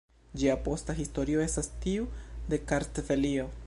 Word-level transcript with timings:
Ĝia 0.43 0.55
posta 0.67 0.95
historio 1.01 1.45
estas 1.45 1.71
tiu 1.85 2.11
de 2.55 2.63
Kartvelio. 2.73 3.51